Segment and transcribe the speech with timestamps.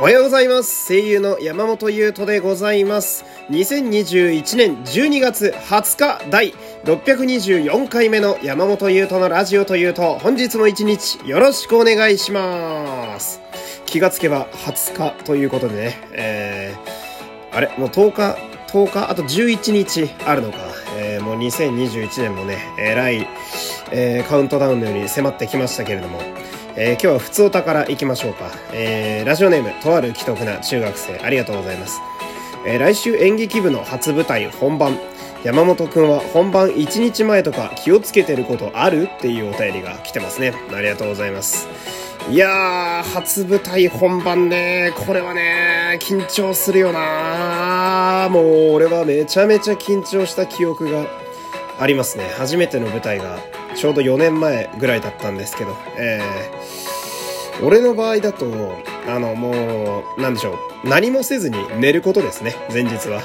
[0.00, 0.88] おはようございます。
[0.88, 3.22] 声優の山本優斗でございます。
[3.50, 13.42] 2021年12月20日第624回目の山本優斗のラジオというと、本日も一日よろしくお願いします。
[13.84, 18.38] 気がつけば20日ということでね、えー、あれもう10日、
[18.72, 20.58] 10日あと11日あるのか。
[20.96, 23.28] えー、もう2021年もね、えらい、
[23.90, 26.20] えー、カウントダウンのように迫ってきましたけれども、
[26.82, 28.50] えー、今日は普通お宝行きましょうか。
[28.72, 32.00] えー、ラジオネーム、とある既得な中学生、ありがとうございます。
[32.64, 34.98] えー、来週演劇部の初舞台本番。
[35.44, 39.10] 山本くんは本番1日前とか気をつけてることある？
[39.14, 40.54] っていうお便りが来てますね。
[40.72, 41.68] ありがとうございます。
[42.30, 44.94] いやー、初舞台本番ね。
[45.06, 51.04] これはね、緊張するよなもう俺はめちゃめちゃ緊張した記憶が
[51.78, 52.24] ありますね。
[52.38, 53.38] 初めての舞台が
[53.76, 58.46] ちょうど4年前ぐらいだったんですけど、えー、俺の場合だと、
[59.06, 63.22] あの、もう、なんでしょう、何もせずに寝ることですね、前日は。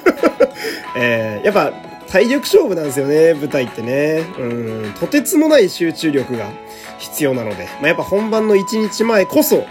[0.96, 1.72] えー、やっぱ、
[2.08, 4.24] 体力勝負なんですよね、舞台ってね。
[4.38, 6.46] うん、とてつもない集中力が
[6.98, 9.66] 必要なので、まあ、やっぱ本番の1日前こそ、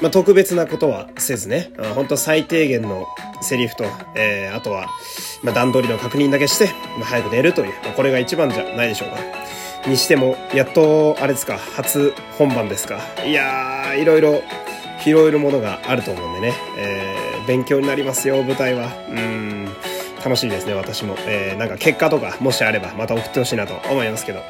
[0.00, 3.06] まあ、特別なことはせずね、本当最低限の
[3.42, 4.88] セリフと、えー、あとは、
[5.42, 6.66] まあ、段取りの確認だけして、
[6.98, 9.18] まあ、早く寝るという、まあ、これが一番じゃないでしょうか。
[9.88, 13.00] にしても、やっと、あれですか、初本番ですか。
[13.26, 14.42] いやー、いろいろ、
[15.04, 18.90] 拾えるものがあると思うんでね、えー、勉強になりますよ、舞台は。
[19.10, 19.68] うん、
[20.24, 21.16] 楽しいですね、私も。
[21.26, 24.40] えー、なんか結果とか、もしあれば、また送ってほしいなと思いますけど。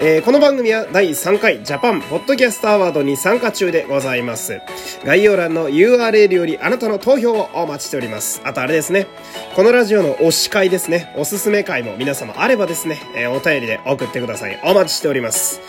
[0.00, 4.60] えー、この番組は第3回ジャパンポッドキャストアワードに参加中でございます。
[5.04, 8.40] 概要欄の URL よりあなたの投票をお待ちしております。
[8.44, 9.08] あとあれですね。
[9.56, 11.12] このラジオの推し会ですね。
[11.16, 14.60] おすすめ会も皆様あればですね、えー、お便りで送ってください。
[14.62, 15.60] お待ちしております。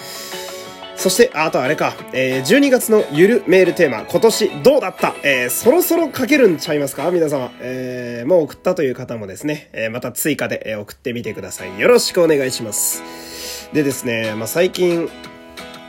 [0.95, 5.15] そして、あとあれか、えー、12月のゆるメールテーマ、今年どうだった？
[5.23, 7.09] えー、そろそろ書けるんちゃいますか？
[7.09, 7.51] 皆様。
[7.61, 11.79] えー、もう送ったという方もですね、え、また追加で、送ってみてください。
[11.79, 13.01] よろしくお願いします。
[13.73, 15.09] でですね、まあ、最近、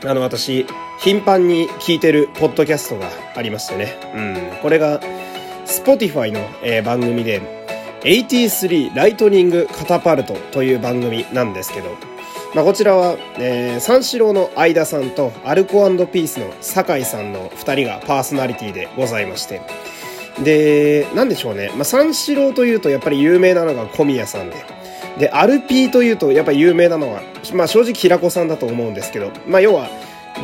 [0.04, 0.66] あの、私、
[0.98, 3.98] 頻繁に聞いてるポッドキャストがありましてね。
[4.14, 4.20] う
[4.56, 4.60] ん。
[4.60, 5.00] これが、
[5.64, 7.40] Spotify の、えー、番組で、
[8.02, 11.88] 83ライトニングカタパルトという番組なんですけど、
[12.54, 19.62] まあ、こちらは、えー、三四郎の相田さんとアルコピースの酒井さんの二人がパーソナリティでございまして。
[20.42, 21.70] で、なんでしょうね。
[21.76, 24.79] まあ、三四郎というとやっぱり有名なのが小宮さんで。
[25.20, 27.22] で、アルピーというとやっぱ有名なのは、
[27.54, 29.88] まあ正直平子さんだと思うんですけど、まあ要は、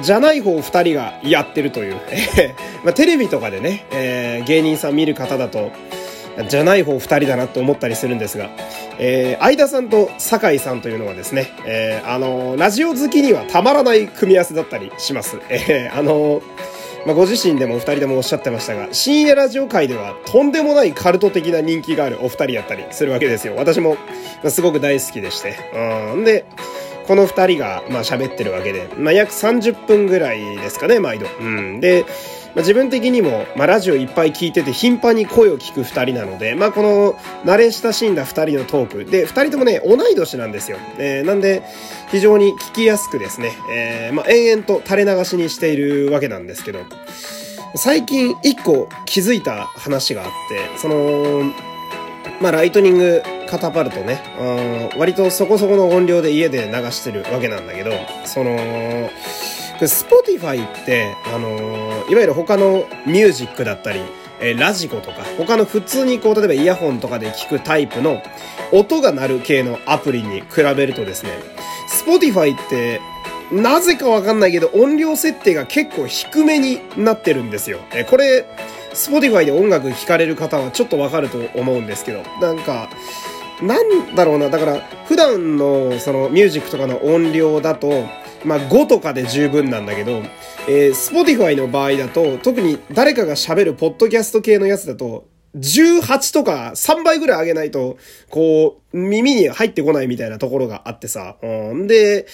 [0.03, 1.95] じゃない方二人がやってるという。
[2.85, 5.73] まあテレビとかでね、えー、芸人さん見る方だと、
[6.49, 8.51] じゃない方二人だなって思ったりするんですが、
[8.99, 15.39] えー、相田さんと酒井さんというのはですね、えー、あのー、ラジオ好きにはたまらない組み合わせだったりします。
[15.49, 16.43] えー、あのー、
[17.07, 23.55] まあ、ご自身でもお二人でもおっしゃってましたが、深夜ラジオ界ではとんでもないカルト的な人気があるお二人やったりするわけですよ。
[23.57, 23.97] 私も、
[24.49, 25.55] すごく大好きでして。
[26.13, 26.25] うん。
[26.25, 26.45] で、
[27.07, 31.27] この二人が、まあ、喋ってるわけで、まあ、約30分ぐらいですかね、毎度。
[31.41, 31.81] うん。
[31.81, 32.05] で、
[32.57, 37.13] まあ、自分的にも、まあ、ラジオいっぱい聞いてて頻繁に声を聞く二人なので、まあ、この
[37.45, 39.05] 慣れ親しんだ二人のトーク。
[39.05, 40.79] で、二人ともね、同い年なんですよ。
[40.97, 41.63] えー、なんで、
[42.11, 46.81] 非常に聞きやすくですね、えー、まあ、延々と垂れ流しにしているわけなんですけど、
[47.75, 51.53] 最近一個気づいた話があって、その、
[52.41, 54.23] まあ、ライトニングカタパルトね、
[54.95, 57.93] うん、割とそこそこの音量で家で流してるわけなんだけど、
[58.25, 59.11] その、
[59.85, 64.01] Spotify って、あのー、いわゆる他のミュージックだったり、
[64.41, 68.23] えー、ラジコとか、他の普通にこう、例えばイヤホンとかで聞くタイプの
[68.73, 71.31] 音が鳴る系のアプリに比べるとですね、
[71.89, 73.01] Spotify って、
[73.53, 77.81] なぜかわかんないけど、音量設定が結構低めになってるんですよ。
[77.93, 78.47] えー、これ、
[78.93, 82.89] Spotify で音楽聴かれる方はちょっとわかると思うんですけど、なんか、
[83.63, 88.07] なんだろうな、だから、普段のそのミュージックとかの音量だと、
[88.47, 90.23] まあ5とかで十分なんだけど、
[90.69, 97.99] えー、Spotify の場合だと、特に誰かが喋るポッドキャスト系のやつだと、18とか3倍ぐらい上げないと、
[98.31, 101.37] こう、耳に入ってこないみたいなところがあってさ。
[101.43, 102.27] うん、で、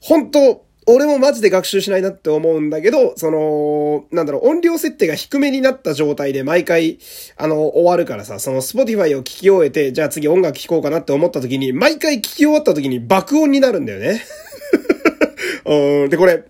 [0.00, 6.98] 本当俺もマジで学習しないなって思うんだけど、その、なんだろう、音量設定が低めになった状態で毎回、
[7.36, 14.22] あの、終わるからさ、その Spotify を聞き終えて、じゃあ次音楽聴こうかなって思った時に、毎回聞き終わった時に爆音になるんだよね。
[15.66, 16.44] うん、で、これ、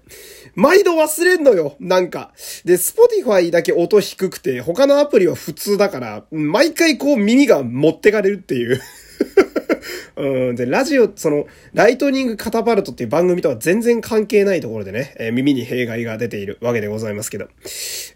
[0.54, 2.32] 毎度忘れんのよ、なんか。
[2.64, 8.80] で、Spotify だけ音低くて、他のアプリは普通だから、毎回こう耳が持ってかれるっていう。
[10.16, 10.56] うん。
[10.56, 17.48] で、ラジオ、その、ライトニングカタパルトっていう番組とは全然関係ないところでね、えー、耳に弊害が出ているわけでございますけど。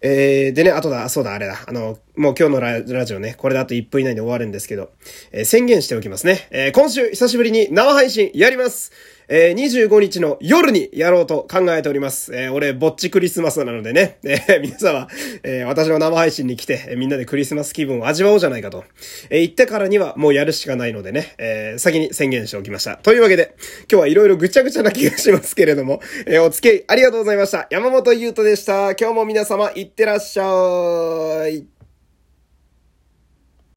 [0.00, 1.62] えー、でね、あとだ、そうだ、あれだ。
[1.67, 4.91] あの、もう今日のラジオね、これであと1分以内で終わるんですけど、
[5.32, 6.49] えー、宣言しておきますね。
[6.50, 8.93] え、今週久しぶりに生配信やります
[9.32, 12.35] えー、25日の夜にやろうと考えております。
[12.35, 15.06] えー、俺、ぼっちクリスマスなのでね、 えー、皆様、
[15.44, 18.82] えー、私の生配信に来て、えー、みんなでクリスマス気分を味わおうじゃないかと、
[19.31, 22.97] えー、言ってからにはもうやるしかないのでね、えー、先に宣言しておきました。
[22.97, 23.55] というわけで、
[23.88, 27.69] 今日はいろいろぐちゃぐちゃな気がしますけれども、えー、お付き合いありがとうございました。
[27.71, 28.97] 山本優斗でした。
[28.97, 31.80] 今日も皆様、いってらっしゃい。